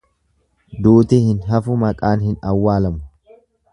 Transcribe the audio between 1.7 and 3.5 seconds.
maqaan hin awwaalamu.